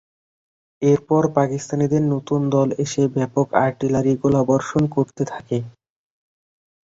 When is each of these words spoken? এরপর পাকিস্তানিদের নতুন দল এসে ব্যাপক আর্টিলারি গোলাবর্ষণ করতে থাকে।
এরপর 0.81 1.23
পাকিস্তানিদের 1.37 2.03
নতুন 2.13 2.41
দল 2.51 2.67
এসে 2.83 3.03
ব্যাপক 3.15 3.47
আর্টিলারি 3.61 4.13
গোলাবর্ষণ 4.21 4.83
করতে 4.95 5.23
থাকে। 5.25 5.57